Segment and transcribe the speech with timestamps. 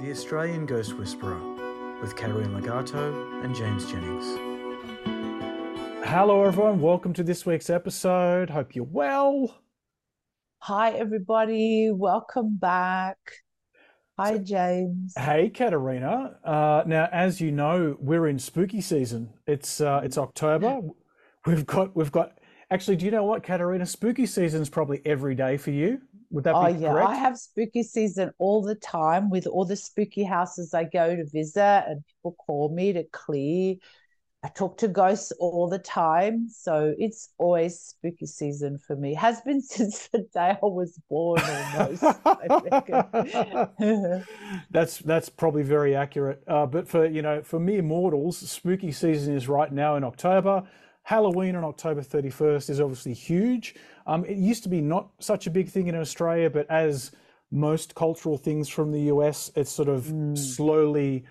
[0.00, 1.40] The Australian Ghost Whisperer
[2.00, 4.26] with Caterina Ligato and James Jennings.
[6.06, 6.80] Hello, everyone.
[6.80, 8.48] Welcome to this week's episode.
[8.48, 9.60] Hope you're well.
[10.60, 11.90] Hi, everybody.
[11.92, 13.18] Welcome back.
[14.16, 15.14] Hi, James.
[15.18, 16.38] Hey, Caterina.
[16.44, 19.32] Uh, now, as you know, we're in spooky season.
[19.48, 20.78] It's uh, it's October.
[21.44, 22.38] We've got we've got.
[22.70, 23.84] Actually, do you know what, Caterina?
[23.84, 26.02] Spooky season is probably every day for you.
[26.30, 26.88] Would that Oh, be yeah.
[26.88, 27.10] correct?
[27.10, 31.24] I have spooky season all the time with all the spooky houses I go to
[31.26, 33.76] visit, and people call me to clear.
[34.42, 36.48] I talk to ghosts all the time.
[36.48, 39.14] So it's always spooky season for me.
[39.14, 42.20] Has been since the day I was born almost.
[44.70, 46.42] That's that's probably very accurate.
[46.46, 50.64] Uh, but for you know, for mere mortals, spooky season is right now in October.
[51.08, 53.74] Halloween on October 31st is obviously huge.
[54.06, 57.12] Um, it used to be not such a big thing in Australia, but as
[57.50, 61.24] most cultural things from the US, it's sort of slowly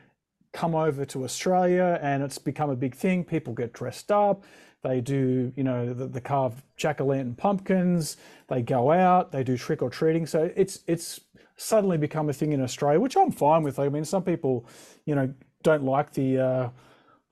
[0.52, 3.24] come over to Australia and it's become a big thing.
[3.24, 4.46] People get dressed up.
[4.82, 8.18] They do, you know, the, the carved jack-o'-lantern pumpkins.
[8.48, 9.32] They go out.
[9.32, 10.26] They do trick or treating.
[10.26, 11.20] So it's it's
[11.56, 13.78] suddenly become a thing in Australia, which I'm fine with.
[13.78, 14.66] I mean, some people,
[15.06, 15.32] you know,
[15.62, 16.70] don't like the uh,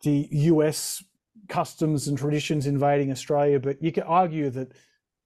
[0.03, 1.03] the US
[1.47, 4.71] customs and traditions invading Australia, but you could argue that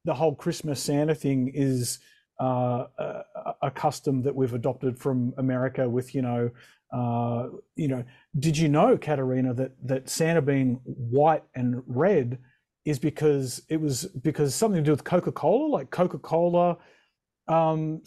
[0.06, 2.00] the whole Christmas Santa thing is
[2.42, 3.24] uh, a,
[3.64, 5.90] a custom that we've adopted from America.
[5.90, 6.52] With you know,
[6.92, 8.04] uh, you know,
[8.38, 12.40] did you know, Caterina, that that Santa being white and red
[12.86, 16.78] is because it was because something to do with Coca Cola, like Coca Cola
[17.48, 18.02] um,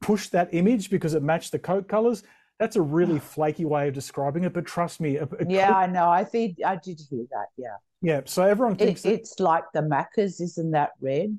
[0.00, 2.22] pushed that image because it matched the Coke colors.
[2.58, 5.86] That's a really flaky way of describing it, but trust me, a, a yeah, I
[5.86, 6.08] know.
[6.08, 7.46] I think I did hear that.
[7.56, 7.76] Yeah.
[8.00, 8.20] yeah.
[8.24, 11.38] So everyone It, thinks that it's like the Macca's, isn't that red?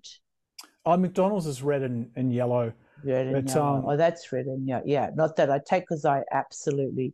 [0.86, 2.74] oh, McDonald's is red and, and yellow.
[3.06, 3.76] Red and But, yellow.
[3.78, 4.84] um, oh, that's red and yellow.
[4.86, 7.14] Yeah, not that I take because I absolutely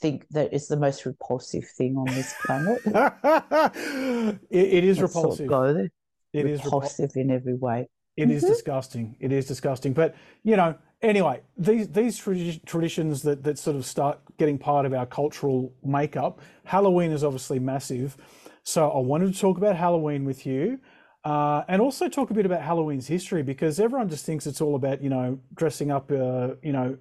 [0.00, 2.80] think that is the most repulsive thing on this planet.
[2.84, 5.46] it, it is Let's sort of repulsive.
[5.46, 5.90] go there.
[6.32, 7.88] It is repul- repulsive in every way.
[8.16, 8.48] It is Mhm.
[8.48, 9.16] disgusting.
[9.20, 9.92] It is disgusting.
[9.94, 14.86] But you know, anyway, these these tradi- traditions that that sort of start getting part
[14.86, 16.40] of our cultural makeup.
[16.64, 18.16] Halloween is obviously massive.
[18.64, 20.78] So I wanted to talk about Halloween with you,
[21.24, 24.74] uh, and also talk a bit about Halloween's history because everyone just thinks it's all
[24.76, 26.96] about you know dressing up, uh, you know,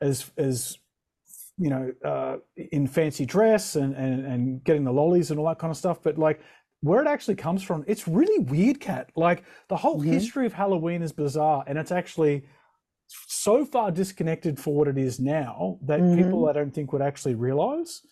[0.00, 0.78] as as
[1.58, 2.36] you know, uh,
[2.72, 6.02] in fancy dress and, and and getting the lollies and all that kind of stuff.
[6.02, 6.40] But like
[6.82, 9.10] where it actually comes from, it's really weird, Cat.
[9.14, 10.06] Like the whole Mhm.
[10.06, 12.44] history of Halloween is bizarre, and it's actually
[13.28, 17.34] so far disconnected for what it is now that people I don't think would actually
[17.34, 18.02] realize.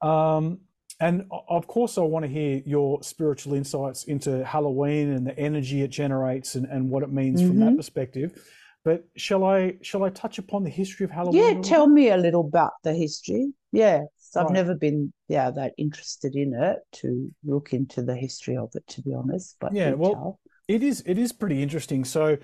[0.00, 0.60] Um,
[1.00, 5.82] and of course, I want to hear your spiritual insights into Halloween and the energy
[5.82, 7.76] it generates and, and what it means from that Mhm.
[7.76, 8.40] perspective.
[8.84, 11.54] But shall I shall I touch upon the history of Halloween?
[11.54, 13.52] Yeah, tell me a little about the history.
[13.72, 14.54] Yeah, so I've Right.
[14.54, 19.02] never been yeah that interested in it to look into the history of it, to
[19.02, 19.56] be honest.
[19.60, 20.40] But Yeah, well, tell.
[20.68, 22.04] It is it is pretty interesting.
[22.04, 22.38] So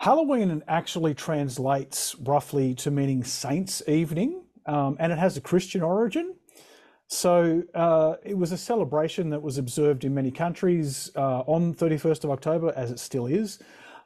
[0.00, 6.36] Halloween actually translates roughly to meaning saints evening, um, and it has a Christian origin.
[7.06, 12.24] So uh, it was a celebration that was observed in many countries uh, on 31st
[12.24, 13.58] of October, as it still is.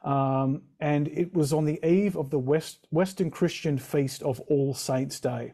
[0.03, 4.73] Um, and it was on the eve of the West, Western Christian feast of All
[4.73, 5.53] Saints' Day.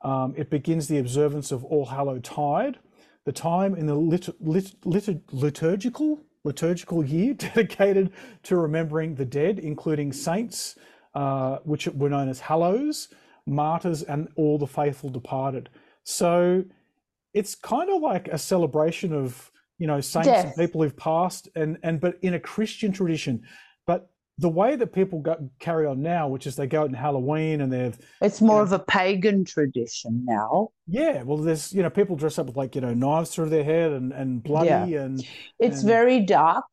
[0.00, 2.78] Um, it begins the observance of All Hallow Tide,
[3.26, 8.12] the time in the lit, lit, lit, liturgical liturgical year dedicated
[8.44, 10.76] to remembering the dead, including saints,
[11.14, 13.08] uh, which were known as hallows,
[13.46, 15.68] martyrs, and all the faithful departed.
[16.04, 16.64] So
[17.34, 21.76] it's kind of like a celebration of you know saints and people who've passed, and
[21.82, 23.42] and but in a Christian tradition.
[23.86, 26.94] But the way that people go, carry on now, which is they go out in
[26.94, 28.62] Halloween and they've It's more Yeah.
[28.64, 30.68] of a pagan tradition now.
[30.86, 33.64] yeah, well, there's you know people dress up with like you know knives through their
[33.64, 35.24] head and and bloody and
[35.58, 36.66] It's And- very dark.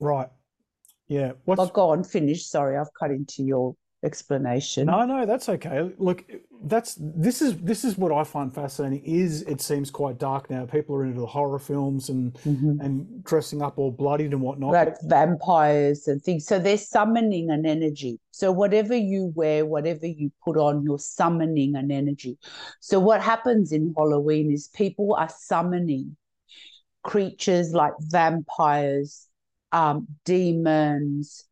[0.00, 0.28] right,
[1.08, 1.32] yeah.
[1.46, 2.46] What's But go on, finish.
[2.46, 4.86] Sorry, I've cut into your explanation.
[4.86, 5.90] No, no, that's okay.
[5.98, 6.24] Look,
[6.64, 9.02] that's this is this is what I find fascinating.
[9.04, 10.64] Is it seems quite dark now.
[10.66, 12.80] People are into the horror films and Mhm.
[12.80, 14.72] and dressing up all bloodied and whatnot.
[14.72, 16.46] like vampires and things.
[16.46, 18.18] So they're summoning an energy.
[18.32, 22.38] So whatever you wear, whatever you put on, you're summoning an energy.
[22.80, 26.16] So what happens in Halloween is people are summoning
[27.02, 29.28] creatures like vampires,
[29.72, 31.44] um, demons,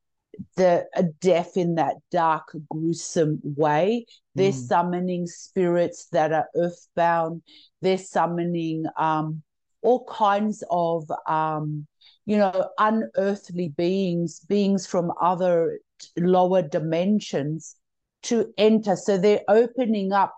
[0.56, 4.06] the a death in that dark, gruesome way.
[4.35, 4.69] They're Mm.
[4.69, 7.43] summoning spirits that are earthbound.
[7.82, 9.43] They're summoning um,
[9.82, 11.87] all kinds of um,
[12.27, 15.81] you know, unearthly beings, beings from other
[16.17, 17.77] lower dimensions
[18.23, 18.94] to enter.
[18.97, 20.35] So they're opening up,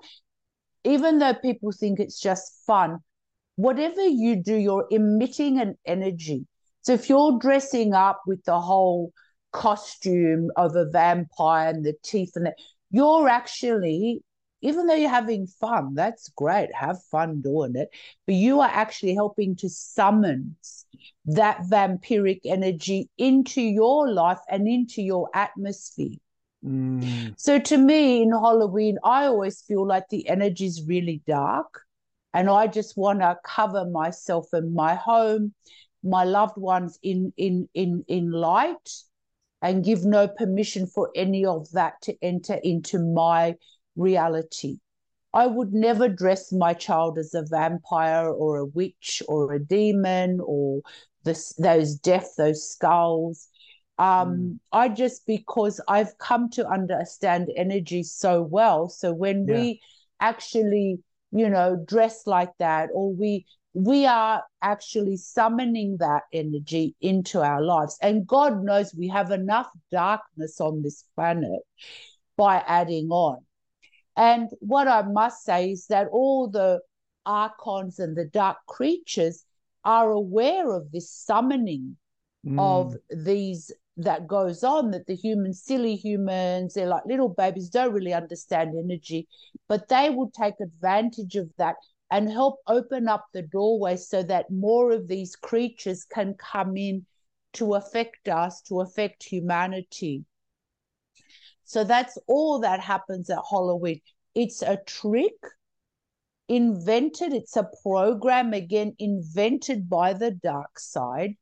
[0.84, 2.98] even though people think it's just fun,
[3.56, 6.46] whatever you do, you're emitting an energy.
[6.80, 9.12] So if you're dressing up with the whole
[9.52, 12.56] costume of a vampire and the teeth and that,
[12.90, 14.22] you're actually,
[14.60, 17.88] even though you're having fun, that's great, have fun doing it,
[18.26, 20.56] but you are actually helping to summon
[21.24, 26.16] that vampiric energy into your life and into your atmosphere.
[26.64, 27.34] Mm.
[27.36, 31.82] So to me, in Halloween, I always feel like the energy is really dark,
[32.32, 35.54] and I just want to cover myself and my home,
[36.04, 38.90] my loved ones in in in in light,
[39.62, 43.54] and give no permission for any of that to enter into my
[43.96, 44.78] reality.
[45.34, 50.40] I would never dress my child as a vampire or a witch or a demon
[50.44, 50.82] or
[51.24, 53.48] this those death, those skulls.
[53.98, 58.88] Um, I just because I've come to understand energy so well.
[58.88, 59.54] So when Yeah.
[59.54, 59.80] we
[60.20, 60.98] actually,
[61.30, 67.62] you know, dress like that, or we we are actually summoning that energy into our
[67.62, 67.98] lives.
[68.02, 71.60] And God knows we have enough darkness on this planet
[72.36, 73.38] by adding on.
[74.16, 76.80] And what I must say is that all the
[77.24, 79.44] archons and the dark creatures
[79.84, 81.96] are aware of this summoning
[82.46, 82.58] mm.
[82.58, 87.92] of these that goes on that the humans silly humans they're like little babies don't
[87.92, 89.28] really understand energy
[89.68, 91.76] but they will take advantage of that
[92.12, 97.04] and help open up the doorway so that more of these creatures can come in
[97.54, 100.24] to affect us to affect humanity
[101.64, 104.00] so that's all that happens at halloween
[104.34, 105.34] it's a trick
[106.48, 111.34] invented it's a program again invented by the dark side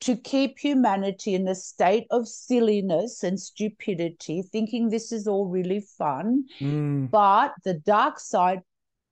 [0.00, 5.80] to keep humanity in a state of silliness and stupidity, thinking this is all really
[5.80, 6.44] fun.
[6.60, 7.10] Mm.
[7.10, 8.62] But the dark side,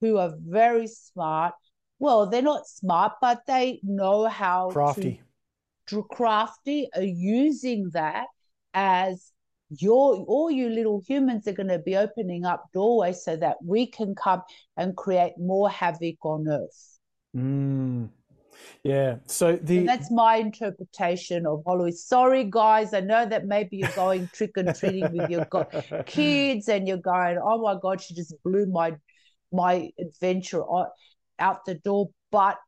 [0.00, 1.54] who are very smart,
[1.98, 5.22] well, they're not smart, but they know how Crafty.
[5.88, 8.26] to crafty are using that
[8.74, 9.32] as
[9.70, 13.86] your all you little humans are going to be opening up doorways so that we
[13.86, 14.42] can come
[14.76, 16.98] and create more havoc on earth.
[17.36, 18.10] Mm.
[18.82, 19.16] Yeah.
[19.26, 21.92] So the And that's my interpretation of Halloween.
[21.92, 22.94] Sorry, guys.
[22.94, 25.66] I know that maybe you're going trick and treating with your go-
[26.06, 28.94] kids, and you're going, "Oh my God, she just blew my
[29.52, 30.62] my adventure
[31.38, 32.58] out the door." But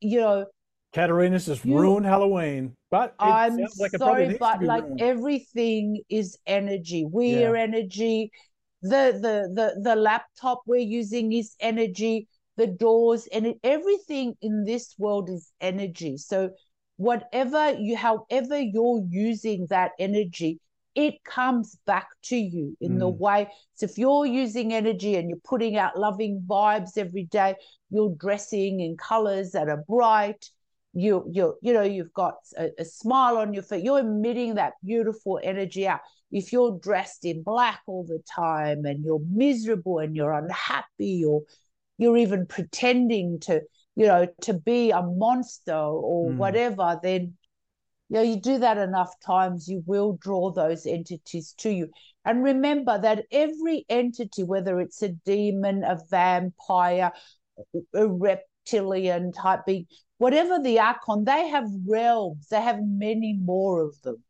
[0.00, 0.46] you know,
[0.92, 2.74] Caterina's just You- ruined Halloween.
[2.90, 5.00] But it I'm like sorry, but like ruined.
[5.00, 7.04] everything is energy.
[7.04, 8.30] We're energy.
[8.82, 12.28] The the the the laptop we're using is energy.
[12.56, 16.16] The doors and everything in this world is energy.
[16.16, 16.50] So
[16.96, 20.58] whatever you, however you're using that energy,
[20.96, 23.18] it comes back to you in the Mm.
[23.18, 23.48] way.
[23.74, 27.54] So if you're using energy and you're putting out loving vibes every day,
[27.90, 30.50] you're dressing in colors that are bright
[30.98, 34.72] you you you know you've got a, a smile on your face you're emitting that
[34.82, 36.00] beautiful energy out
[36.32, 41.42] if you're dressed in black all the time and you're miserable and you're unhappy or
[41.98, 43.60] you're even pretending to
[43.94, 46.38] you know to be a monster or Mm.
[46.38, 47.34] whatever then
[48.08, 51.88] you know you do that enough times you will draw those entities to you
[52.24, 57.12] and remember that every entity whether it's a demon a vampire
[57.94, 59.86] a reptilian type being
[60.18, 64.22] whatever the archon, they have realms, they have many more of them.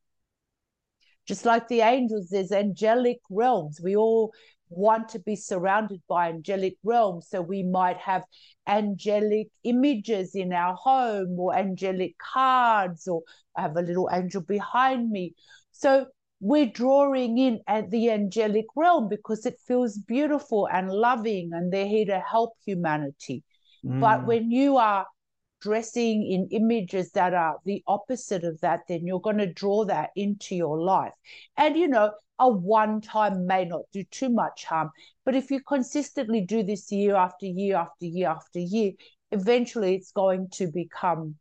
[1.27, 3.81] Just like the angels, there's angelic realms.
[3.81, 4.33] We all
[4.69, 7.29] want to be surrounded by angelic realms.
[7.29, 8.25] So we might have
[8.67, 13.23] angelic images in our home or angelic cards, or
[13.57, 15.35] I have a little angel behind me.
[15.73, 16.07] So
[16.41, 21.87] we're drawing in at the angelic realm because it feels beautiful and loving, and they're
[21.87, 23.43] here to help humanity.
[23.83, 24.27] But Mm.
[24.27, 25.07] when you are
[25.63, 30.11] dressing in images that are the opposite of that, then you're going to draw that
[30.15, 31.15] into your life.
[31.57, 34.91] And, you know, a one time may not do too much harm.
[35.25, 38.93] But if you consistently do this year after year after year after year,
[39.33, 41.37] eventually it's going to become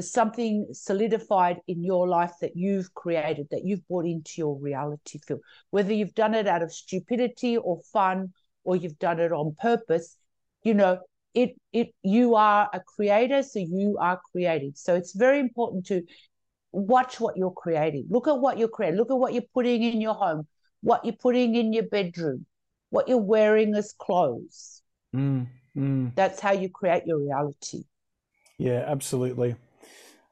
[0.00, 5.40] something solidified in your life that you've created, that you've brought into your reality field.
[5.70, 8.32] Whether you've done it out of stupidity or fun,
[8.64, 10.16] or you've done it on purpose,
[10.62, 11.00] you know,
[11.34, 14.72] it it you are a creator, so you are creating.
[14.74, 16.02] So it's very important to
[16.72, 18.06] watch what you're creating.
[18.10, 18.98] Look at what you're creating.
[18.98, 20.46] Look at what you're putting in your home,
[20.82, 22.46] what you're putting in your bedroom,
[22.90, 24.82] what you're wearing as clothes.
[25.14, 25.46] Mm,
[25.76, 26.14] mm.
[26.14, 27.84] That's how you create your reality.
[28.58, 29.56] Yeah, absolutely.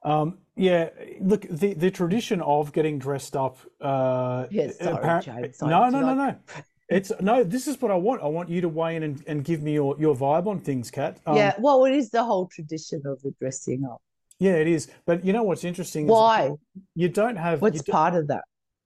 [0.03, 0.91] Um, yeah,
[1.21, 3.59] look, the, the tradition of getting dressed up.
[3.81, 5.61] Uh, yeah, sorry, James.
[5.61, 6.37] No, no, no, no.
[6.89, 7.43] It's no.
[7.43, 8.23] This is what I want.
[8.23, 10.89] I want you to weigh in and, and give me your, your vibe on things,
[10.89, 11.19] Kat.
[11.27, 14.01] Um, yeah, well, it is the whole tradition of the dressing up.
[14.39, 14.89] Yeah, it is.
[15.07, 16.07] But you know what's interesting?
[16.07, 16.53] Why?
[16.95, 17.63] You don't have.
[17.63, 18.45] What's part of that?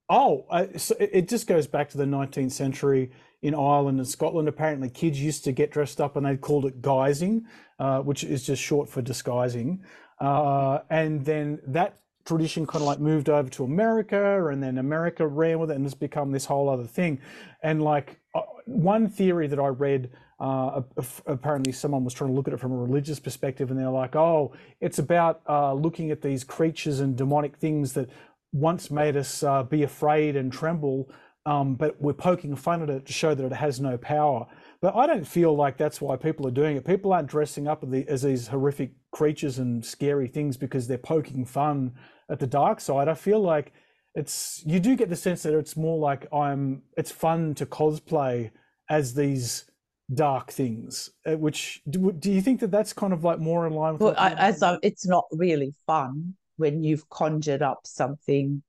[0.09, 4.49] Oh, uh, so it just goes back to the 19th century in Ireland and Scotland.
[4.49, 7.43] Apparently, kids used to get dressed up and they called it guising,
[7.79, 9.85] uh, which is just short for disguising.
[10.21, 15.27] Uh, and then that tradition kind of like moved over to America, and then America
[15.27, 17.21] ran with it, and it's become this whole other thing.
[17.63, 20.81] And like uh, one theory that I read, uh,
[21.27, 24.17] apparently someone was trying to look at it from a religious perspective, and they're like,
[24.17, 28.09] "Oh, it's about uh, looking at these creatures and demonic things that
[28.53, 31.11] once made us uh, be afraid and tremble."
[31.47, 34.47] Um, but we're poking fun at it to show that it has no power.
[34.83, 36.87] But I don't feel like that's why people are doing it.
[36.87, 41.93] People aren't dressing up as these horrific creatures and scary things because they're poking fun
[42.31, 43.09] at the dark side.
[43.09, 43.73] I feel like
[44.15, 46.83] it's you do get the sense that it's more like I'm.
[46.97, 48.51] It's fun to cosplay
[48.89, 49.70] as these
[50.13, 51.11] dark things.
[51.27, 54.03] Uh, which do, do you think that that's kind of like more in line with?
[54.03, 58.63] Well, I, as I, it's not really fun when you've conjured up something.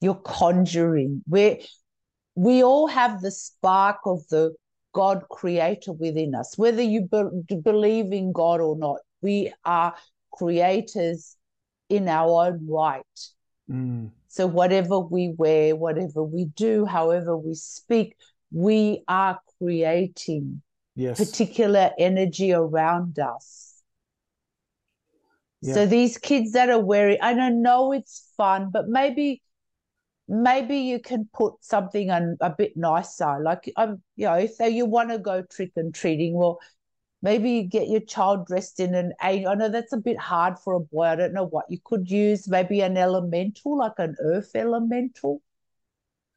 [0.00, 1.22] You're conjuring.
[1.28, 1.66] We
[2.34, 4.54] we all have the spark of the
[4.92, 6.56] God creator within us.
[6.56, 9.94] Whether you be- believe in God or not, we are
[10.32, 11.36] creators
[11.88, 13.02] in our own right.
[13.70, 14.10] Mm.
[14.28, 18.16] So, whatever we wear, whatever we do, however we speak,
[18.54, 20.62] we are creating
[20.94, 21.18] yes.
[21.18, 23.82] particular energy around us.
[25.60, 25.74] Yeah.
[25.74, 29.42] So, these kids that are wearing, I don't know it's fun, but maybe
[30.28, 33.40] maybe you can put something on a bit nicer.
[33.42, 36.60] Like um, you know, if you want to go trick and treating, well,
[37.22, 39.14] maybe you get your child dressed in an.
[39.20, 41.04] I know that's a bit hard for a boy.
[41.04, 42.46] I don't know what you could use.
[42.46, 45.42] Maybe an elemental, like an earth elemental,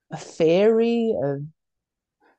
[0.10, 1.14] a fairy.
[1.22, 1.42] A,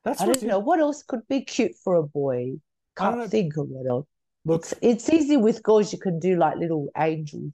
[0.03, 2.53] that's I don't know what else could be cute for a boy.
[2.97, 4.05] Can't uh, think of what else.
[4.45, 5.91] Look, it's, it's easy with girls.
[5.91, 7.51] You can do like little angel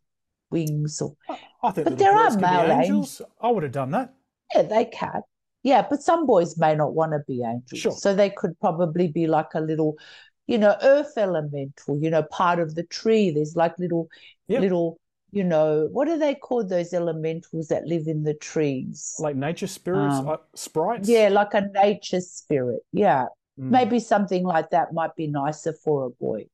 [0.51, 1.15] wings or
[1.63, 3.19] I think but there are male angels.
[3.19, 3.21] angels.
[3.41, 4.13] I would have done that.
[4.53, 5.21] Yeah, they can.
[5.63, 7.81] Yeah, but some boys may not want to be angels.
[7.81, 7.91] Sure.
[7.91, 9.97] So they could probably be like a little,
[10.45, 13.31] you know, earth elemental, you know, part of the tree.
[13.31, 14.07] There's like little
[14.47, 14.61] yep.
[14.61, 14.99] little
[15.32, 16.70] you know, what are they called?
[16.70, 21.10] Those elementals that live in the trees, like nature spirits, um, uh, sprites.
[21.10, 22.82] Yeah, like a nature spirit.
[22.91, 23.25] Yeah,
[23.60, 23.70] mm.
[23.70, 26.46] maybe something like that might be nicer for a boy.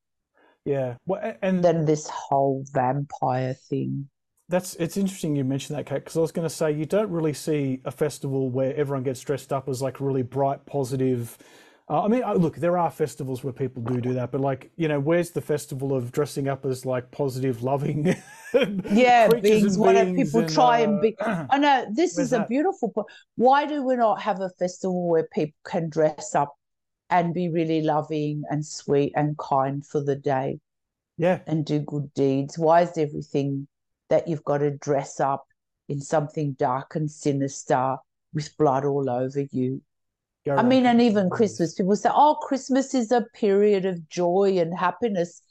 [0.66, 4.10] Yeah, well, and then this whole vampire thing.
[4.50, 7.10] That's it's interesting you mentioned that, Kate, because I was going to say you don't
[7.10, 11.38] really see a festival where everyone gets dressed up as like really bright, positive.
[11.92, 14.72] Uh, I mean, uh, look, there are festivals where people do do that, but like,
[14.78, 18.16] you know, where's the festival of dressing up as like positive, loving?
[18.90, 19.78] yeah, beings.
[19.78, 21.16] What do people and, try uh, and be?
[21.20, 22.46] I know this is that?
[22.46, 23.08] a beautiful point.
[23.36, 26.56] Why do we not have a festival where people can dress up
[27.12, 30.60] and be really loving and sweet and kind for the day.
[31.18, 31.40] Yeah.
[31.46, 32.58] And do good deeds.
[32.58, 33.68] Why is everything
[34.10, 35.46] that you've got to dress up
[35.90, 37.98] in something dark and sinister
[38.34, 39.82] with blood all over you?
[40.48, 44.78] I mean, and even Christmas, people say, oh, Christmas is a period of joy and
[44.78, 45.42] happiness.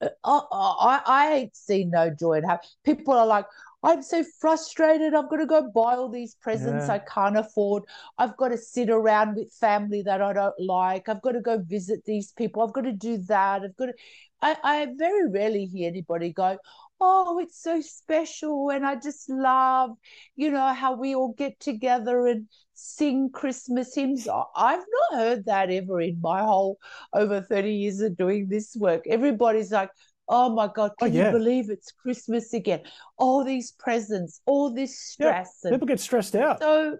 [0.00, 2.76] Uh, I, I, I ain't seen no joy and happiness.
[2.84, 3.46] People are like,
[3.82, 5.14] I'm so frustrated.
[5.14, 6.94] I've got to go buy all these presents yeah.
[6.94, 7.82] I can't afford.
[8.16, 11.08] I've got to sit around with family that I don't like.
[11.08, 12.62] I've got to go visit these people.
[12.62, 13.62] I've got to do that.
[13.62, 13.94] I've got to.
[14.40, 16.56] I, I very rarely hear anybody go,
[16.98, 18.70] Oh, it's so special.
[18.70, 19.90] And I just love,
[20.34, 24.28] you know, how we all get together and sing Christmas hymns.
[24.28, 26.78] I've not heard that ever in my whole
[27.12, 29.04] over 30 years of doing this work.
[29.06, 29.90] Everybody's like,
[30.26, 31.26] Oh my God, oh, can oh, yeah.
[31.26, 32.80] you believe it's Christmas again?
[33.18, 35.60] All these presents, all this stress.
[35.62, 36.60] Yeah, people get stressed out.
[36.60, 36.96] So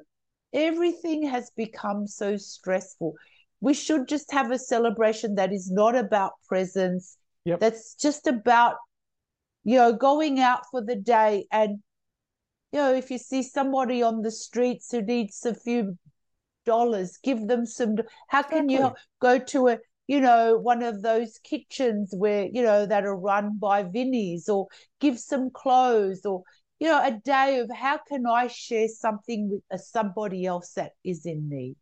[0.53, 3.15] everything has become so stressful.
[3.61, 7.17] We should just have a celebration that is not about presents,
[7.47, 7.61] yep.
[7.61, 8.77] that's just about
[9.65, 11.79] you know, going out for the day and
[12.75, 15.97] you know, if you see somebody on the streets who needs a few
[16.67, 17.95] dollars, give them some.
[18.27, 18.75] How can exactly.
[18.75, 19.79] you go to a,
[20.09, 24.67] you know, one of those kitchens where, you know, that are run by Vinnies or
[25.01, 26.43] give some clothes or,
[26.81, 31.27] you know, a day of how can I share something with somebody else that is
[31.27, 31.77] in need?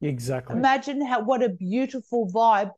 [0.00, 0.56] Exactly.
[0.56, 2.70] Imagine how what a beautiful vibe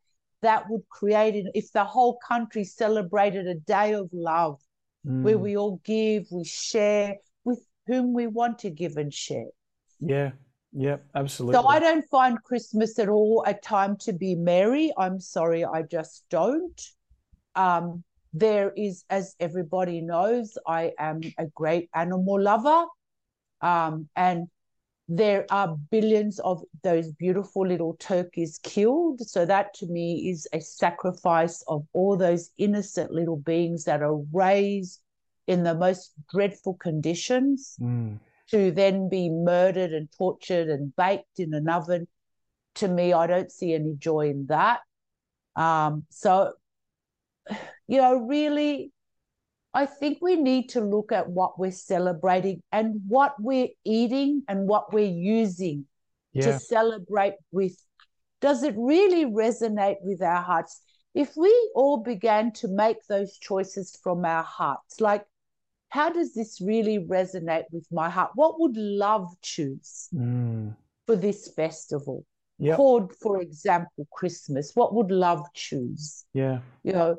[0.43, 4.59] that would create if the whole country celebrated a day of love
[5.07, 5.23] mm.
[5.23, 7.15] where we all give, we share
[7.91, 9.51] whom we want to give and share.
[9.99, 10.31] Yeah.
[10.73, 11.61] Yeah, absolutely.
[11.61, 14.93] So I don't find Christmas at all a time to be merry.
[14.97, 16.81] I'm sorry, I just don't.
[17.57, 22.87] Um, there is, as everybody knows, I am a great animal lover.
[23.61, 24.47] Um, and
[25.09, 29.21] there are billions of those beautiful little turkeys killed.
[29.23, 34.19] So that to me is a sacrifice of all those innocent little beings that are
[34.33, 35.01] raised
[35.51, 38.19] in the most dreadful conditions mm.
[38.51, 42.07] to then be murdered and tortured and baked in an oven.
[42.77, 44.81] To me, I don't see any joy in that.
[45.57, 46.53] Um, so,
[47.89, 48.93] you know, really,
[49.75, 54.69] I think we need to look at what we're celebrating and what we're eating and
[54.69, 55.87] what we're using
[56.33, 56.45] yeah.
[56.47, 57.77] to celebrate with.
[58.41, 60.81] Does it really resonate with our hearts?
[61.13, 65.25] If we all began to make those choices from our hearts, like,
[65.91, 68.31] how does this really resonate with my heart?
[68.35, 70.75] What would love choose mm.
[71.07, 72.25] for this festival?
[72.59, 72.77] Yep.
[72.77, 74.73] Called, for example, Christmas.
[74.75, 76.25] What would love choose?
[76.35, 76.61] Yeah.
[76.85, 77.17] You know,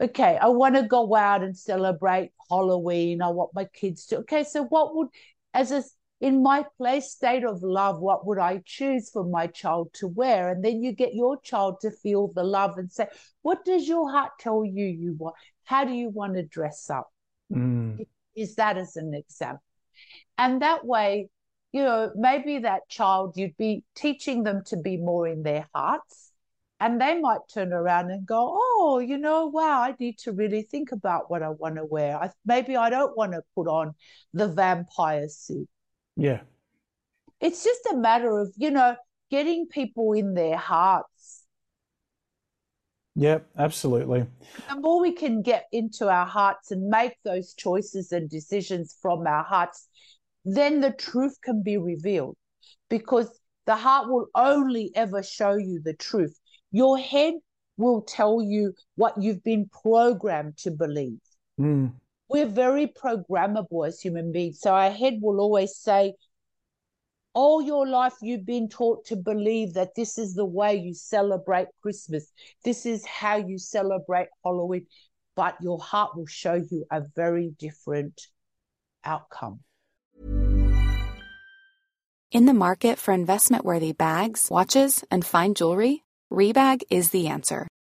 [0.00, 3.22] okay, I want to go out and celebrate Halloween.
[3.22, 4.18] I want my kids to.
[4.18, 5.08] Okay, so what would,
[5.54, 5.82] as a
[6.20, 10.50] in my place state of love, what would I choose for my child to wear?
[10.50, 13.06] And then you get your child to feel the love and say,
[13.42, 15.36] what does your heart tell you you want?
[15.64, 17.10] How do you want to dress up?
[17.52, 18.06] Mm.
[18.36, 19.62] Is that as an example?
[20.38, 21.28] And that way,
[21.72, 26.30] you know, maybe that child, you'd be teaching them to be more in their hearts
[26.80, 30.62] and they might turn around and go, "Oh, you know, wow, I need to really
[30.62, 32.16] think about what I want to wear.
[32.16, 33.94] I, maybe I don't want to put on
[34.32, 35.68] the vampire suit."
[36.16, 36.40] Yeah,
[37.40, 38.96] it's just a matter of you know
[39.30, 41.39] getting people in their hearts.
[43.14, 44.26] Yeah, absolutely.
[44.68, 49.26] The more we can get into our hearts and make those choices and decisions from
[49.26, 49.88] our hearts,
[50.44, 52.36] then the truth can be revealed
[52.88, 56.38] because the heart will only ever show you the truth.
[56.72, 57.34] Your head
[57.76, 61.18] will tell you what you've been programmed to believe.
[61.58, 61.92] Mm.
[62.28, 64.60] We're very programmable as human beings.
[64.60, 66.14] So our head will always say,
[67.34, 71.68] all your life you've been taught to believe that this is the way you celebrate
[71.82, 72.32] Christmas.
[72.64, 74.86] This is how you celebrate Halloween.
[75.36, 78.20] But your heart will show you a very different
[79.04, 79.60] outcome.
[82.32, 87.66] In the market for investment worthy bags, watches, and fine jewelry, Rebag is the answer.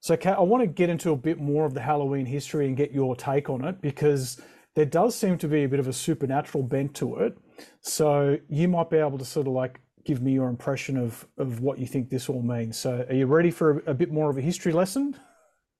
[0.00, 2.76] So, Kat, I want to get into a bit more of the Halloween history and
[2.76, 4.40] get your take on it because
[4.74, 7.36] there does seem to be a bit of a supernatural bent to it.
[7.80, 11.60] So, you might be able to sort of like give me your impression of, of
[11.60, 12.78] what you think this all means.
[12.78, 15.16] So, are you ready for a, a bit more of a history lesson?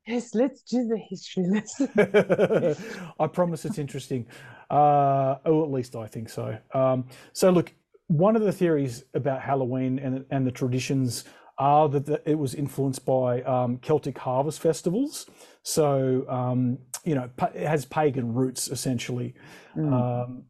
[0.06, 2.76] Yes, let's do the history lesson.
[3.20, 4.26] I promise it's interesting.
[4.70, 6.58] Uh, or at least I think so.
[6.74, 7.72] Um, so, look,
[8.08, 11.24] one of the theories about Halloween and, and the traditions
[11.58, 15.26] are that it was influenced by um, Celtic harvest festivals.
[15.62, 19.34] So, um, you know, it has pagan roots essentially.
[19.76, 19.92] Mm.
[19.92, 20.44] Um,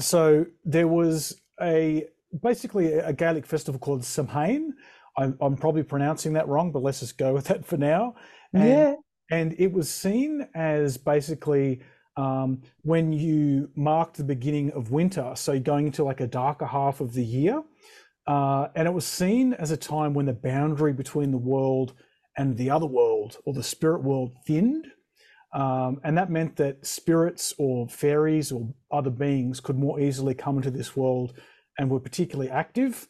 [0.00, 2.06] so there was a
[2.42, 4.74] basically a Gaelic festival called Samhain.
[5.18, 8.14] I'm, I'm, probably pronouncing that wrong, but let's just go with that for now.
[8.54, 8.94] And, yeah.
[9.30, 11.80] and it was seen as basically
[12.16, 17.00] um, when you marked the beginning of winter, so going into like a darker half
[17.00, 17.62] of the year.
[18.26, 21.94] Uh, and it was seen as a time when the boundary between the world
[22.36, 24.86] and the other world or the spirit world thinned.
[25.54, 30.56] Um, and that meant that spirits or fairies or other beings could more easily come
[30.56, 31.34] into this world
[31.78, 33.08] and were particularly active.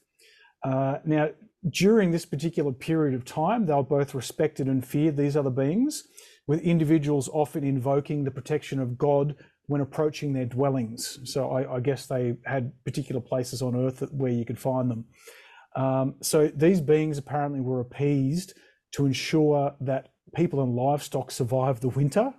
[0.64, 1.29] Uh, now,
[1.70, 6.05] during this particular period of time, they were both respected and feared, these other beings,
[6.48, 11.18] with individuals often invoking the protection of God when approaching their dwellings.
[11.25, 15.05] So I, I guess they had particular places on earth where you could find them.
[15.75, 18.55] Um, so these beings apparently were appeased
[18.92, 22.35] to ensure that people and livestock survived the winter.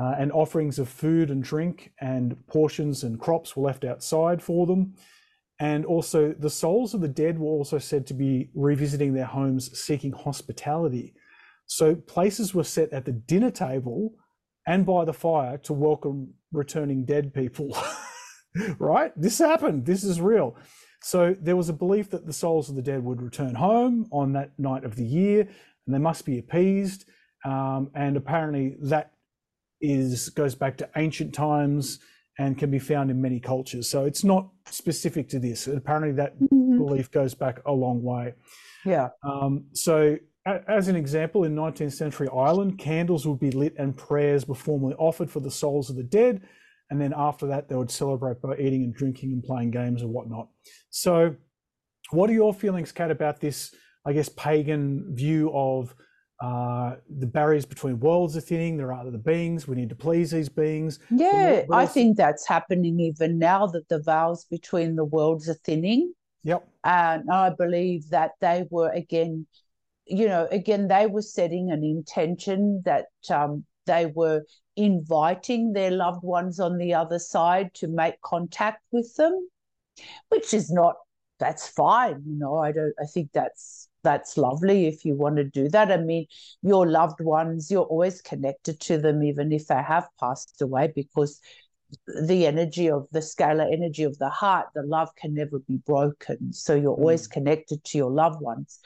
[0.00, 4.64] Uh, and offerings of food and drink and portions and crops were left outside for
[4.66, 4.94] them.
[5.58, 9.78] And also, the souls of the dead were also said to be revisiting their homes
[9.78, 11.12] seeking hospitality.
[11.66, 14.14] So, places were set at the dinner table
[14.66, 17.76] and by the fire to welcome returning dead people.
[18.78, 19.12] right?
[19.16, 19.86] This happened.
[19.86, 20.56] This is real.
[21.02, 24.32] So, there was a belief that the souls of the dead would return home on
[24.34, 25.48] that night of the year
[25.86, 27.06] and they must be appeased.
[27.44, 29.12] Um, and apparently, that
[29.80, 32.00] is goes back to ancient times
[32.38, 33.88] and can be found in many cultures.
[33.88, 35.66] So it's not specific to this.
[35.66, 36.78] Apparently, that mm-hmm.
[36.78, 38.34] belief goes back a long way.
[38.84, 39.08] Yeah.
[39.22, 40.16] Um, so,
[40.68, 44.94] as an example, in 19th century Ireland, candles would be lit and prayers were formally
[44.94, 46.42] offered for the souls of the dead.
[46.90, 50.12] And then after that, they would celebrate by eating and drinking and playing games and
[50.12, 50.48] whatnot.
[50.90, 51.36] So,
[52.10, 53.72] what are your feelings, Kat, about this,
[54.04, 55.94] I guess, pagan view of
[56.40, 58.78] uh, the barriers between worlds are thinning.
[58.78, 59.68] There are other beings.
[59.68, 60.98] We need to please these beings.
[61.10, 66.14] Yeah, I think that's happening even now that the veils between the worlds are thinning.
[66.44, 66.66] Yep.
[66.84, 69.46] And I believe that they were again,
[70.10, 74.44] you know, again they were setting an intention that um, they were
[74.76, 79.48] inviting their loved ones on the other side to make contact with them,
[80.28, 80.96] which is not.
[81.38, 82.58] That's fine, you know.
[82.58, 82.92] I don't.
[83.00, 85.90] I think that's that's lovely if you want to do that.
[85.90, 86.26] I mean,
[86.62, 91.40] your loved ones, you're always connected to them, even if they have passed away, because
[92.06, 96.52] the energy of the scalar energy of the heart, the love can never be broken.
[96.52, 96.98] So you're mm.
[96.98, 98.80] always connected to your loved ones.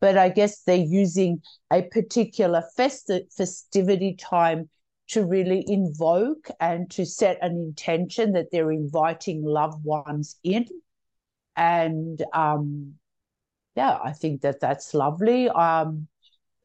[0.00, 1.42] But I guess they're using
[1.72, 4.68] a particular festi- festivity time
[5.08, 10.66] to really invoke and to set an intention that they're inviting loved ones in.
[11.56, 12.94] And um,
[13.74, 15.48] yeah, I think that that's lovely.
[15.48, 16.08] Um,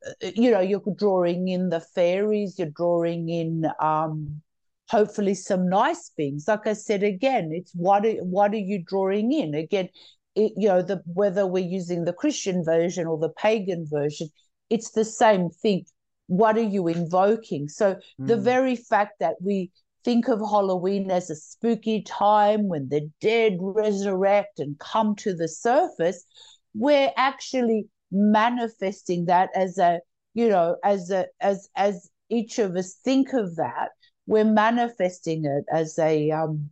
[0.05, 4.41] uh, you know, you're drawing in the fairies, you're drawing in um,
[4.89, 6.45] hopefully some nice things.
[6.47, 9.55] Like I said again, it's what are, what are you drawing in?
[9.55, 9.89] Again,
[10.35, 14.29] it, you know, the whether we're using the Christian version or the pagan version,
[14.69, 15.85] it's the same thing.
[16.27, 17.67] What are you invoking?
[17.67, 18.27] So mm.
[18.27, 19.71] the very fact that we
[20.03, 25.47] think of Halloween as a spooky time when the dead resurrect and come to the
[25.47, 26.25] surface,
[26.73, 29.99] we're actually manifesting that as a
[30.33, 33.89] you know as a as as each of us think of that
[34.25, 36.69] we're manifesting it as a um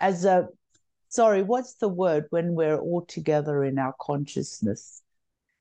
[0.00, 0.48] as a
[1.08, 5.02] sorry what's the word when we're all together in our consciousness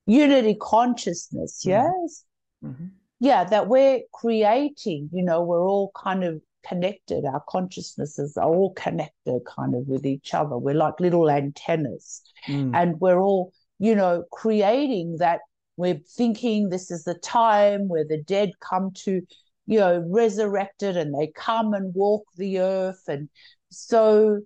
[0.06, 1.70] unity consciousness mm-hmm.
[1.70, 2.26] yes
[2.64, 2.86] mm-hmm.
[3.20, 7.26] yeah that we're creating you know we're all kind of connected.
[7.26, 10.58] Our consciousnesses are all connected kind of with each other.
[10.58, 12.22] We're like little antennas.
[12.48, 12.76] Mm.
[12.76, 15.40] And we're all, you know, creating that.
[15.78, 19.22] We're thinking this is the time where the dead come to,
[19.66, 23.04] you know, resurrected and they come and walk the earth.
[23.08, 23.30] And
[23.70, 24.42] so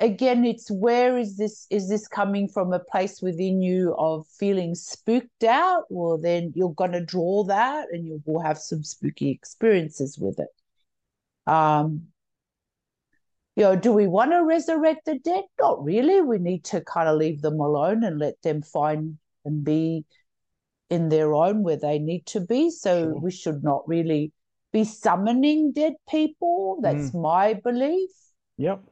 [0.00, 4.74] again it's where is this is this coming from a place within you of feeling
[4.74, 9.30] spooked out well then you're going to draw that and you will have some spooky
[9.30, 10.48] experiences with it
[11.46, 12.08] um,
[13.56, 15.44] you know, do we want to resurrect the dead?
[15.60, 16.20] Not really.
[16.20, 20.04] We need to kind of leave them alone and let them find and be
[20.90, 22.70] in their own where they need to be.
[22.70, 23.20] So sure.
[23.20, 24.32] we should not really
[24.74, 26.80] be summoning dead people.
[26.82, 27.22] That's mm.
[27.22, 28.10] my belief.
[28.58, 28.82] Yep.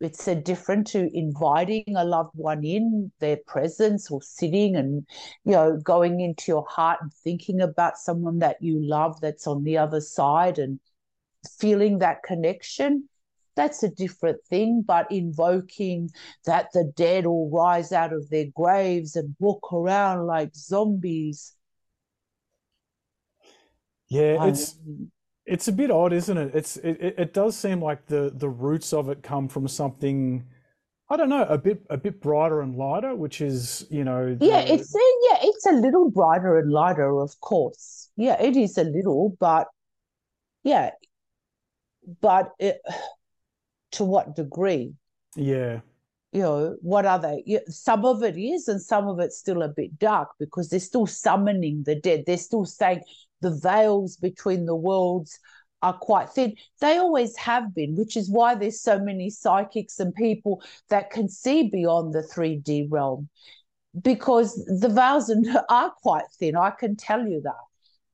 [0.00, 5.06] It's a different to inviting a loved one in their presence or sitting and
[5.44, 9.64] you know going into your heart and thinking about someone that you love that's on
[9.64, 10.78] the other side and
[11.58, 13.08] feeling that connection,
[13.56, 14.82] that's a different thing.
[14.86, 16.10] But invoking
[16.44, 21.54] that the dead will rise out of their graves and walk around like zombies.
[24.08, 24.76] Yeah, it's
[25.50, 26.54] it's a bit odd, isn't it?
[26.54, 30.46] It's it, it does seem like the the roots of it come from something
[31.12, 34.46] I don't know, a bit a bit brighter and lighter, which is, you know, the...
[34.46, 38.84] yeah, it's yeah, it's a little brighter and lighter, of course yeah, it is a
[38.84, 39.66] little, but
[40.62, 40.90] yeah,
[42.20, 42.80] but it,
[43.92, 44.92] to what degree?
[45.36, 45.80] Yeah.
[46.32, 47.60] You know, what are they?
[47.68, 51.06] Some of it is, and some of it's still a bit dark because they're still
[51.06, 52.24] summoning the dead.
[52.26, 53.02] They're still saying
[53.40, 55.38] the veils between the worlds
[55.82, 56.54] are quite thin.
[56.80, 61.28] They always have been, which is why there's so many psychics and people that can
[61.28, 63.28] see beyond the 3D realm
[64.00, 65.32] because the veils
[65.68, 66.56] are quite thin.
[66.56, 67.54] I can tell you that.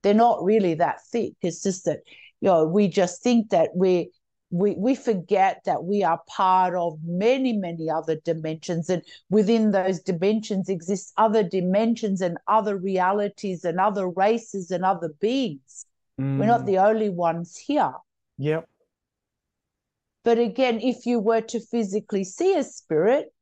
[0.03, 1.33] They're not really that thick.
[1.43, 2.01] It's just that,
[2.41, 4.11] you know, we just think that we
[4.51, 9.99] we we forget that we are part of many many other dimensions and within those
[10.01, 15.87] dimensions exist other dimensions and other realities and other races and other beings
[16.21, 16.39] Mm.
[16.39, 16.67] We're not mm.
[16.67, 17.93] the only ones here.
[18.39, 18.69] Yep.
[20.25, 23.33] But again, if you were to physically see a spirit,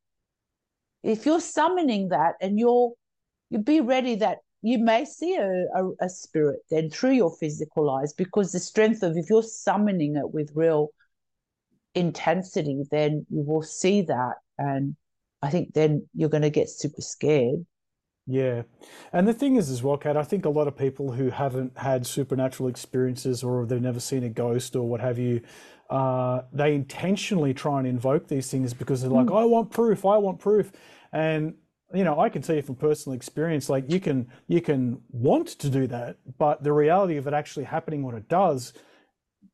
[1.02, 2.92] if you're summoning that and you're
[3.50, 7.90] you be ready that you may see a, a, a, spirit then through your physical
[7.90, 10.88] eyes because the strength of if you're summoning it with real
[11.94, 14.96] intensity then you will see that and
[15.42, 17.64] i think then you're going to get super scared
[18.26, 18.62] yeah.
[19.12, 21.76] And the thing is, as well, Kat, I think a lot of people who haven't
[21.76, 25.42] had supernatural experiences or they've never seen a ghost or what have you,
[25.90, 29.38] uh, they intentionally try and invoke these things because they're like, mm.
[29.38, 30.72] I want proof, I want proof.
[31.12, 31.54] And
[31.92, 35.48] you know, I can tell you from personal experience, like you can you can want
[35.48, 38.72] to do that, but the reality of it actually happening when it does,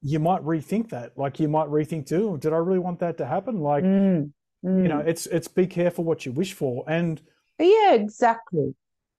[0.01, 1.19] you might rethink that.
[1.19, 3.61] Like you might rethink too, did I really want that to happen?
[3.61, 4.31] Like mm.
[4.65, 4.83] Mm.
[4.83, 6.85] you know, it's it's be careful what you wish for.
[6.89, 7.21] And
[7.59, 8.75] yeah, exactly.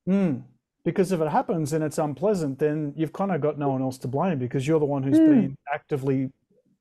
[0.07, 0.43] Mm.
[0.83, 3.99] Because if it happens and it's unpleasant, then you've kind of got no one else
[3.99, 5.27] to blame because you're the one who's mm.
[5.27, 6.31] been actively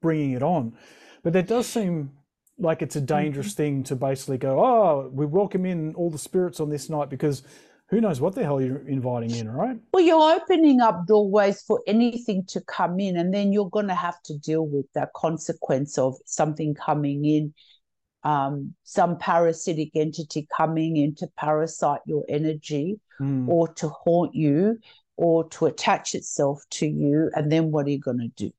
[0.01, 0.75] bringing it on.
[1.23, 2.13] But it does seem
[2.61, 3.57] like it's a dangerous mm-hmm.
[3.57, 7.43] thing to basically go, oh, we welcome in all the spirits on this night because
[7.89, 9.77] who knows what the hell you're inviting in, right?
[9.93, 13.95] Well, you're opening up doorways for anything to come in, and then you're going to
[13.95, 17.53] have to deal with that consequence of something coming in
[18.23, 23.49] um, some parasitic entity coming in to parasite your energy mm.
[23.49, 24.79] or to haunt you
[25.17, 27.31] or to attach itself to you.
[27.35, 28.53] And then what are you going to do?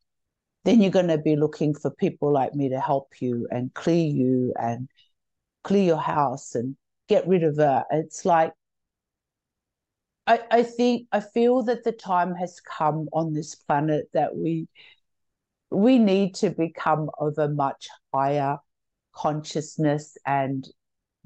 [0.63, 4.05] Then you're going to be looking for people like me to help you and clear
[4.05, 4.87] you and
[5.63, 6.75] clear your house and
[7.09, 7.83] get rid of her.
[7.91, 8.53] It's like,
[10.27, 14.67] I, I think, I feel that the time has come on this planet that we
[15.71, 18.57] we need to become of a much higher
[19.13, 20.67] consciousness and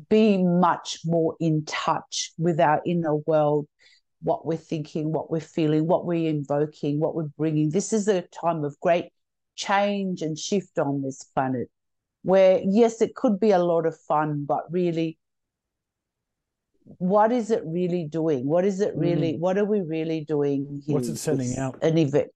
[0.10, 3.68] be much more in touch with our inner world,
[4.22, 7.72] what we're thinking, what we're feeling, what we're invoking, what we're bringing.
[7.72, 9.12] This is a time of great
[9.56, 11.70] change and shift on this planet
[12.24, 15.18] where, yes, it could be a lot of fun, but really,
[16.98, 18.46] what is it really doing?
[18.48, 19.34] What is it really?
[19.34, 19.40] Mm.
[19.40, 20.82] What are we really doing?
[20.86, 20.96] Here?
[20.96, 21.82] What's it sending out?
[21.82, 22.30] An event.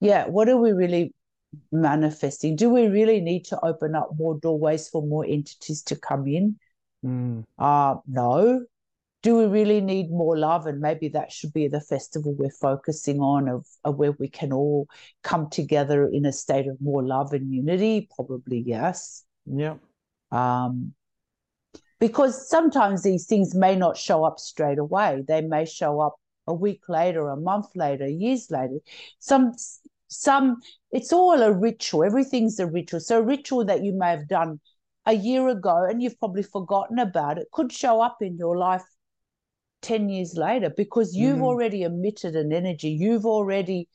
[0.00, 0.26] Yeah.
[0.26, 1.14] What are we really
[1.72, 2.56] manifesting?
[2.56, 6.58] Do we really need to open up more doorways for more entities to come in?
[7.04, 7.44] Mm.
[7.58, 8.64] Uh, no.
[9.22, 10.66] Do we really need more love?
[10.66, 14.52] And maybe that should be the festival we're focusing on of, of where we can
[14.52, 14.88] all
[15.22, 18.08] come together in a state of more love and unity.
[18.14, 19.24] Probably yes.
[19.46, 19.74] Yeah.
[20.32, 20.94] Um,
[21.98, 25.22] because sometimes these things may not show up straight away.
[25.28, 28.78] They may show up a week later, a month later, years later.
[29.18, 29.52] Some
[30.10, 30.56] some
[30.90, 34.58] it's all a ritual everything's a ritual so a ritual that you may have done
[35.06, 38.82] a year ago and you've probably forgotten about it could show up in your life
[39.82, 41.42] 10 years later because you've mm.
[41.42, 43.88] already emitted an energy you've already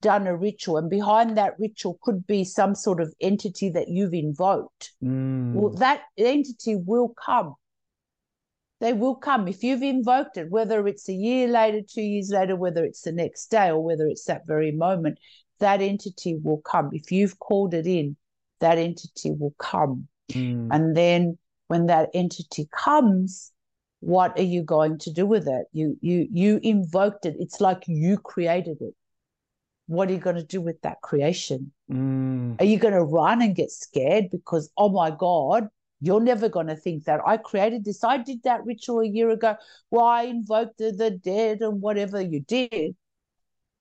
[0.00, 4.14] done a ritual and behind that ritual could be some sort of entity that you've
[4.14, 5.52] invoked mm.
[5.52, 7.54] well that entity will come
[8.80, 12.54] they will come if you've invoked it, whether it's a year later, two years later,
[12.54, 15.18] whether it's the next day, or whether it's that very moment,
[15.58, 16.90] that entity will come.
[16.92, 18.16] If you've called it in,
[18.60, 20.06] that entity will come.
[20.30, 20.68] Mm.
[20.70, 23.52] And then when that entity comes,
[24.00, 25.66] what are you going to do with it?
[25.72, 27.36] You you you invoked it.
[27.38, 28.94] It's like you created it.
[29.86, 31.72] What are you going to do with that creation?
[31.90, 32.60] Mm.
[32.60, 35.68] Are you going to run and get scared because oh my god,
[36.00, 38.04] you're never going to think that I created this.
[38.04, 39.56] I did that ritual a year ago.
[39.90, 42.94] Well, I invoked the, the dead and whatever you did,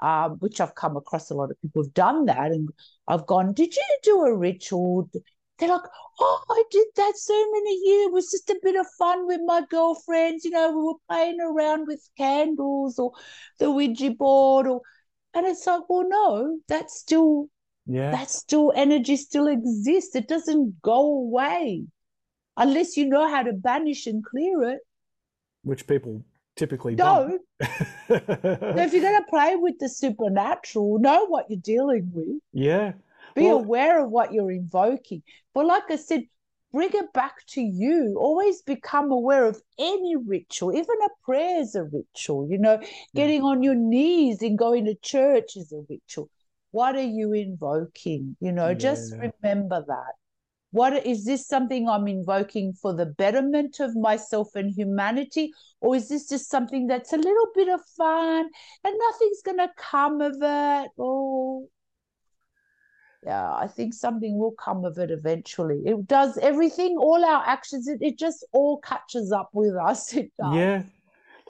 [0.01, 2.51] um, which I've come across a lot of people have done that.
[2.51, 2.69] And
[3.07, 5.09] I've gone, Did you do a ritual?
[5.57, 5.81] They're like,
[6.19, 8.07] Oh, I did that so many years.
[8.07, 10.45] It was just a bit of fun with my girlfriends.
[10.45, 13.11] You know, we were playing around with candles or
[13.59, 14.67] the Ouija board.
[14.67, 14.81] or
[15.33, 17.49] And it's like, Well, no, that's still.
[17.89, 18.11] Yeah.
[18.11, 20.13] That still energy still exists.
[20.15, 21.85] It doesn't go away
[22.57, 24.79] unless you know how to banish and clear it.
[25.63, 26.25] Which people
[26.57, 27.41] typically don't.
[27.61, 27.67] So
[28.09, 32.41] if you're going to play with the supernatural, know what you're dealing with.
[32.53, 32.93] yeah.
[33.37, 35.21] Be Well- aware of what you're invoking.
[35.53, 36.23] But like I said,
[36.71, 38.17] bring it back to you.
[38.19, 40.75] Always become aware of any ritual.
[40.75, 42.49] Even a prayer is a ritual.
[42.49, 42.81] You know,
[43.13, 46.29] getting on your knees and going to church is a ritual.
[46.71, 48.35] What are you invoking?
[48.39, 50.13] You know, just remember that.
[50.71, 55.53] What is this something I'm invoking for the betterment of myself and humanity?
[55.79, 58.49] Or is this just something that's a little bit of fun
[58.83, 60.91] and nothing's going to come of it?
[60.99, 61.69] Oh,
[63.27, 65.81] yeah, I think something will come of it eventually.
[65.85, 70.13] It does everything, all our actions, it, it just all catches up with us.
[70.21, 70.55] It does.
[70.55, 70.83] Yeah.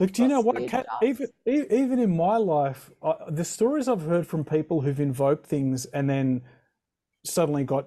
[0.00, 0.66] Look, do you know what?
[0.68, 5.46] Kat, even even in my life, I, the stories I've heard from people who've invoked
[5.46, 6.42] things and then
[7.24, 7.86] suddenly got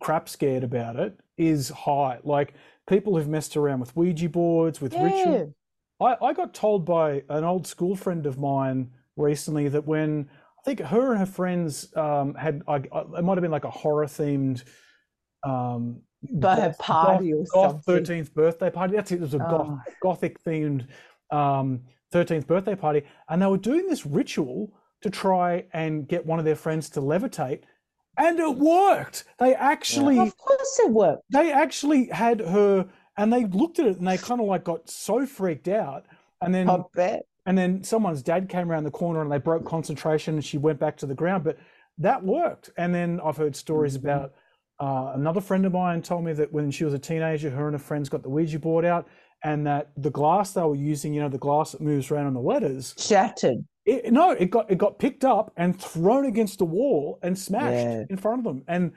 [0.00, 2.18] crap scared about it is high.
[2.24, 2.52] Like
[2.86, 5.04] people who've messed around with Ouija boards, with Yeah.
[5.04, 5.54] ritual.
[6.00, 10.28] I, I got told by an old school friend of mine recently that when
[10.62, 13.64] I think her and her friends um, had, I, I, it might have been like
[13.64, 14.62] a horror themed
[15.44, 18.04] um, But goth- party or goth something.
[18.04, 18.94] 13th birthday party.
[18.94, 19.16] That's it.
[19.16, 19.80] It was a goth, Oh.
[20.00, 20.86] gothic themed
[21.32, 21.80] um,
[22.12, 23.02] 13th birthday party.
[23.28, 27.00] And they were doing this ritual to try and get one of their friends to
[27.00, 27.62] levitate.
[28.16, 29.24] And it worked.
[29.40, 31.22] They actually Of course it worked.
[31.32, 34.88] they actually had her and they looked at it and they kind of like got
[34.88, 36.06] so freaked out
[36.40, 37.22] and then I bet.
[37.46, 40.78] And then someone's dad came around the corner and they broke concentration and she went
[40.78, 41.58] back to the ground but
[41.98, 44.06] that worked and then i've heard stories Mm-hmm.
[44.08, 44.32] about
[44.80, 47.74] uh, another friend of mine told me that when she was a teenager her and
[47.74, 49.06] her friends got the ouija board out
[49.44, 52.34] and that the glass they were using you know the glass that moves around on
[52.34, 53.64] the letters Shattered.
[53.84, 57.74] it, no, it got it got picked up and thrown against the wall and smashed
[57.86, 58.04] Yeah.
[58.08, 58.62] in front of them.
[58.68, 58.92] And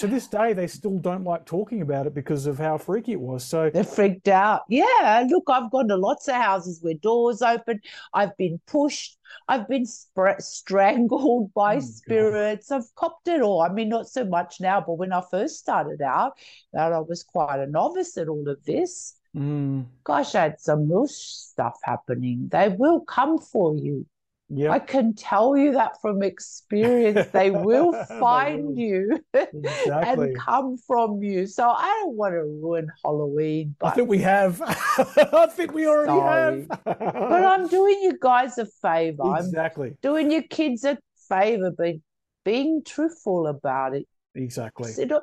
[0.00, 3.20] to this day, they still don't like talking about it because of how freaky it
[3.20, 3.44] was.
[3.44, 4.62] So They're freaked out.
[4.68, 7.80] Yeah, look, I've gone to lots of houses where doors open.
[8.12, 9.16] I've been pushed.
[9.48, 11.84] I've been spra- strangled by Oh, God.
[11.84, 12.70] spirits.
[12.70, 13.62] I've copped it all.
[13.62, 16.32] I mean, not so much now, but when I first started out,
[16.72, 19.16] that I was quite a novice at all of this.
[19.36, 22.48] mm, Gosh, I had some real stuff happening.
[22.50, 24.06] They will come for you.
[24.52, 27.28] Yeah, I can tell you that from experience.
[27.32, 30.26] They will find you exactly.
[30.26, 31.46] and come from you.
[31.46, 34.60] So I don't want to ruin Halloween, I think we have.
[34.66, 36.68] I think we already have.
[36.84, 39.22] but I'm doing you guys a favor.
[39.22, 42.00] I'm exactly, doing your kids a favor by
[42.44, 44.08] being truthful about it.
[44.34, 44.90] exactly.
[44.90, 45.20] So,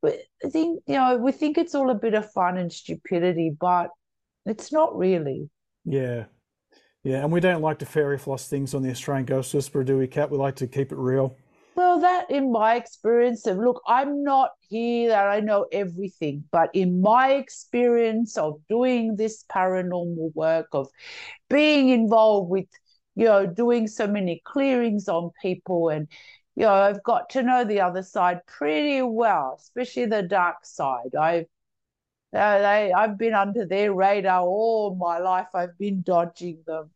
[0.00, 3.54] but I think you know we think it's all a bit of fun and stupidity,
[3.60, 3.90] but
[4.46, 5.50] it's not really.
[5.84, 6.24] Yeah,
[7.02, 7.22] yeah.
[7.22, 10.06] And we don't like to fairy floss things on the Australian Ghost Whisperer, do we,
[10.06, 10.30] Cat?
[10.30, 11.36] We like to keep it real.
[11.76, 16.68] Well, that in my experience of look, I'm not here that I know everything, but
[16.74, 20.88] in my experience of doing this paranormal work, of
[21.48, 22.66] being involved with,
[23.14, 26.08] you know, doing so many clearings on people, and
[26.56, 31.14] you know, I've got to know the other side pretty well, especially the dark side.
[31.18, 31.46] I've
[32.34, 35.48] uh, they, I've been under their radar all my life.
[35.54, 36.90] I've been dodging them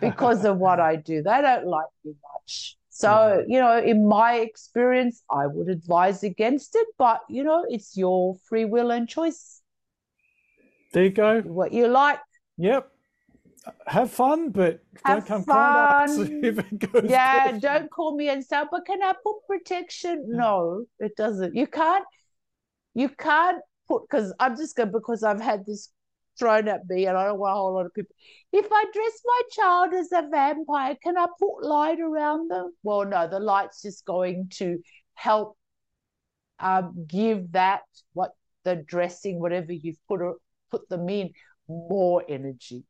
[0.00, 1.22] because of what I do.
[1.22, 2.76] They don't like me much.
[2.90, 7.96] So, you know, in my experience, I would advise against it, but you know, it's
[7.96, 9.62] your free will and choice.
[10.92, 11.40] there you go.
[11.42, 12.18] What you like.
[12.56, 12.90] Yep.
[13.86, 16.40] Have fun, but Have don't come crying to us fun.
[16.42, 17.60] if it goes Yeah, bad.
[17.60, 20.24] don't call me and say, but can I put protection?
[20.28, 21.54] No, it doesn't.
[21.54, 22.04] You can't,
[22.94, 25.90] you can't put, because I'm just going, because I've had this
[26.38, 28.14] thrown at me and I don't want a whole lot of people.
[28.52, 32.72] If I dress my child as a vampire, can I put light around them?
[32.82, 34.78] Well, no, the light's just going to
[35.14, 35.56] help
[36.60, 38.32] um, give that, what
[38.64, 40.20] the dressing, whatever you've put,
[40.70, 41.30] put them in,
[41.68, 42.84] more energy.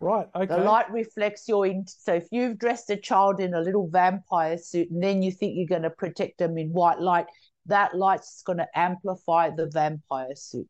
[0.00, 0.26] Right.
[0.34, 0.46] Okay.
[0.46, 4.58] The light reflects your in so if you've dressed a child in a little vampire
[4.58, 7.26] suit and then you think you're going to protect them in white light,
[7.66, 10.68] that light's going to amplify the vampire suit.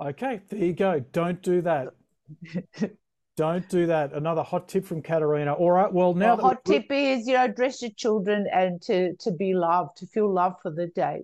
[0.00, 1.00] Okay, there you go.
[1.12, 1.88] Don't do that.
[3.36, 4.12] Don't do that.
[4.12, 5.52] Another hot tip from Caterina.
[5.54, 5.92] All right.
[5.92, 9.32] Well, now A hot we- tip is, you know, dress your children and to to
[9.32, 11.22] be loved, to feel love for the day,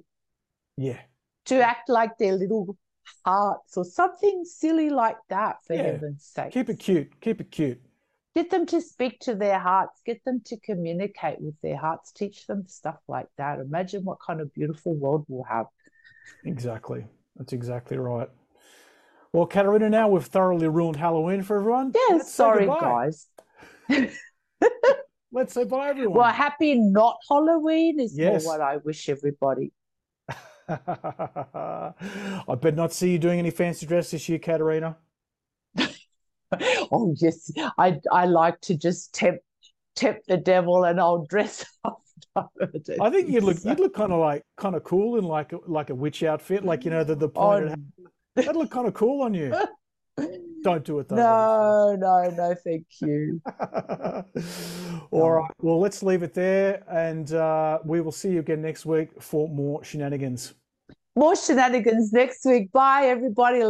[0.77, 0.99] yeah,
[1.47, 2.77] to act like their little
[3.25, 5.83] hearts or something silly like that, for Yeah.
[5.83, 6.53] heaven's sake.
[6.53, 7.21] keep it cute.
[7.21, 7.81] Keep it cute.
[8.35, 12.47] Get them to speak to their hearts, get them to communicate with their hearts, teach
[12.47, 13.59] them stuff like that.
[13.59, 15.67] Imagine what kind of beautiful world we'll have.
[16.45, 17.07] Exactly.
[17.37, 18.29] That's exactly right.
[19.33, 21.93] Well, Caterina, now we've thoroughly ruined Halloween for everyone.
[21.95, 23.27] Yeah, Let's sorry, guys.
[25.33, 26.19] Let's say bye, everyone.
[26.19, 28.45] Well, happy not Halloween is Yes.
[28.45, 29.73] more what I wish everybody.
[30.69, 31.93] I
[32.61, 34.97] bet not see you doing any fancy dress this year, Caterina.
[36.93, 39.45] oh yes, I I like to just tempt
[39.95, 42.03] tempt the devil, and I'll dress up.
[42.37, 45.91] I think you'd look you'd look kind of like kind of cool in like like
[45.91, 47.73] a witch outfit, like you know the the pointed.
[47.73, 49.55] Oh, That'd look kind of cool on you.
[50.63, 51.17] Don't do it though.
[51.17, 53.41] no, no, no, thank you.
[55.11, 55.51] All right.
[55.59, 59.49] Well, let's leave it there, and uh, we will see you again next week for
[59.49, 60.55] more shenanigans.
[61.17, 62.71] More shenanigans next week.
[62.73, 63.63] Bye, everybody.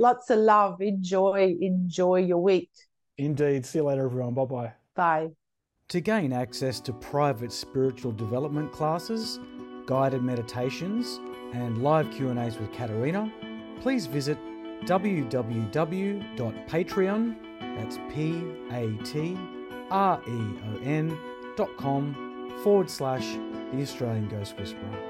[0.00, 0.80] Lots of love.
[0.80, 2.70] Enjoy, enjoy your week.
[3.18, 3.66] Indeed.
[3.66, 4.32] See you later, everyone.
[4.32, 4.72] Bye bye.
[4.94, 5.28] Bye.
[5.88, 9.38] To gain access to private spiritual development classes,
[9.84, 11.20] guided meditations,
[11.52, 13.30] and live Q&As with Caterina,
[13.82, 14.38] please visit
[14.86, 15.36] www.patreon,
[17.76, 18.68] that's P-A-T-R-E-O-N
[21.56, 23.34] dot com forward slash
[23.74, 25.09] the Australian Ghost Whisperer.